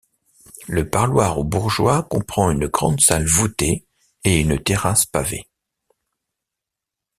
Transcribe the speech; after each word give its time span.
Le 0.67 0.89
parloir 0.89 1.37
aux 1.37 1.43
bourgeois 1.43 2.01
comprend 2.01 2.49
une 2.49 2.65
grande 2.65 2.99
salle 2.99 3.27
voûtée 3.27 3.85
et 4.23 4.39
une 4.39 4.57
terrasse 4.57 5.05
pavée. 5.05 5.45